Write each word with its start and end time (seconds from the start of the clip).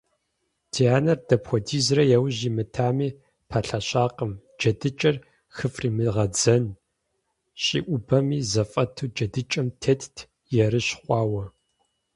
Ди 0.71 0.83
анэр 0.97 1.19
дапхуэдизрэ 1.27 2.03
яужь 2.17 2.41
имытами, 2.49 3.09
пэлъэщакъым, 3.49 4.31
джэдыкӀэр 4.59 5.15
хыфӀримыгъэдзэн: 5.55 6.63
щӀиӀубэми 7.63 8.39
зэфӀэту 8.51 9.11
джэдыкӀэм 9.15 9.67
тетт, 9.81 10.15
ерыщ 10.65 10.87
хъуауэ. 11.01 11.45